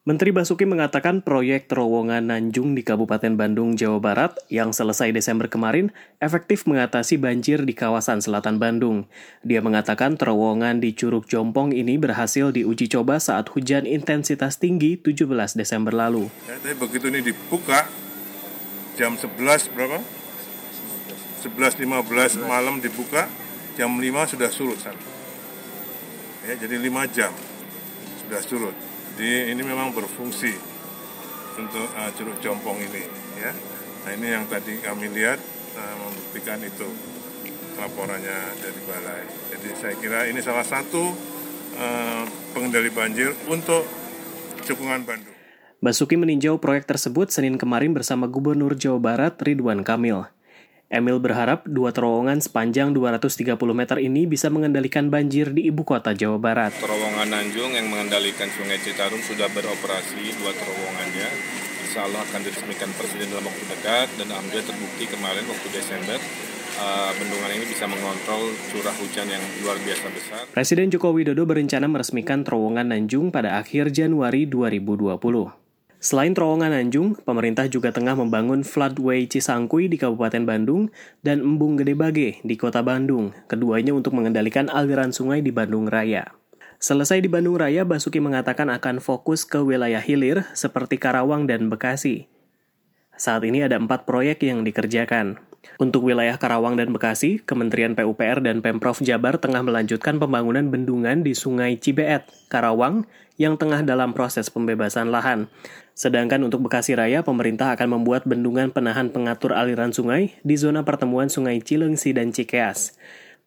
[0.00, 5.92] Menteri Basuki mengatakan proyek terowongan Nanjung di Kabupaten Bandung, Jawa Barat yang selesai Desember kemarin
[6.24, 9.04] efektif mengatasi banjir di kawasan selatan Bandung.
[9.44, 15.28] Dia mengatakan terowongan di Curug Jompong ini berhasil diuji coba saat hujan intensitas tinggi 17
[15.52, 16.32] Desember lalu.
[16.48, 17.84] Ya, begitu ini dibuka
[18.96, 19.36] jam 11
[19.76, 20.00] berapa?
[21.44, 23.28] 11.15 malam dibuka,
[23.76, 24.80] jam 5 sudah surut.
[26.48, 27.36] Ya, jadi 5 jam
[28.24, 28.89] sudah surut.
[29.20, 30.48] Jadi ini memang berfungsi
[31.60, 33.04] untuk uh, Curug Jompong ini
[33.36, 33.52] ya.
[34.08, 35.36] Nah ini yang tadi kami lihat
[35.76, 36.88] uh, membuktikan itu
[37.76, 39.28] laporannya dari balai.
[39.52, 41.12] Jadi saya kira ini salah satu
[41.76, 42.24] uh,
[42.56, 43.84] pengendali banjir untuk
[44.64, 45.36] cekungan Bandung.
[45.84, 50.32] Basuki meninjau proyek tersebut Senin kemarin bersama Gubernur Jawa Barat Ridwan Kamil.
[50.90, 56.42] Emil berharap dua terowongan sepanjang 230 meter ini bisa mengendalikan banjir di ibu kota Jawa
[56.42, 56.74] Barat.
[56.82, 61.30] Terowongan Nanjung yang mengendalikan Sungai Citarum sudah beroperasi dua terowongannya.
[61.86, 66.18] Insya Allah akan diresmikan Presiden dalam waktu dekat dan alhamdulillah terbukti kemarin waktu Desember
[66.82, 70.42] uh, bendungan ini bisa mengontrol curah hujan yang luar biasa besar.
[70.50, 75.59] Presiden Joko Widodo berencana meresmikan terowongan Nanjung pada akhir Januari 2020.
[76.00, 80.88] Selain terowongan Anjung, pemerintah juga tengah membangun floodway Cisangkui di Kabupaten Bandung
[81.20, 86.32] dan Embung Gede Bage di Kota Bandung, keduanya untuk mengendalikan aliran sungai di Bandung Raya.
[86.80, 92.32] Selesai di Bandung Raya, Basuki mengatakan akan fokus ke wilayah hilir seperti Karawang dan Bekasi.
[93.20, 95.36] Saat ini ada empat proyek yang dikerjakan.
[95.80, 101.36] Untuk wilayah Karawang dan Bekasi, Kementerian PUPR dan Pemprov Jabar tengah melanjutkan pembangunan bendungan di
[101.36, 103.04] Sungai Cibeet, Karawang,
[103.40, 105.48] yang tengah dalam proses pembebasan lahan.
[105.96, 111.32] Sedangkan untuk Bekasi Raya, pemerintah akan membuat bendungan penahan pengatur aliran sungai di zona pertemuan
[111.32, 112.96] Sungai Cilengsi dan Cikeas.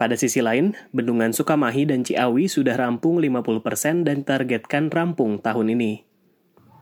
[0.00, 6.08] Pada sisi lain, bendungan Sukamahi dan Ciawi sudah rampung 50% dan targetkan rampung tahun ini.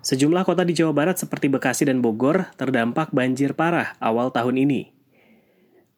[0.01, 5.00] Sejumlah kota di Jawa Barat seperti Bekasi dan Bogor terdampak banjir parah awal tahun ini.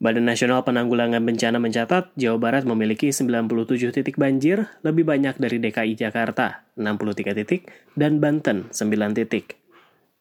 [0.02, 5.94] Badan Nasional Penanggulangan Bencana mencatat Jawa Barat memiliki 97 titik banjir, lebih banyak dari DKI
[5.94, 9.62] Jakarta, 63 titik, dan Banten, 9 titik.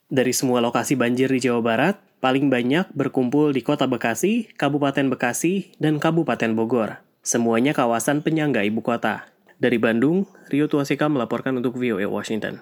[0.05, 5.73] Dari semua lokasi banjir di Jawa Barat, paling banyak berkumpul di Kota Bekasi, Kabupaten Bekasi,
[5.81, 7.01] dan Kabupaten Bogor.
[7.25, 9.33] Semuanya kawasan penyangga ibu kota.
[9.57, 12.61] Dari Bandung, Rio Tuasika melaporkan untuk VOA Washington.